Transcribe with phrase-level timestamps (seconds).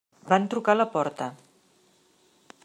[0.29, 1.29] Van trucar a la porta.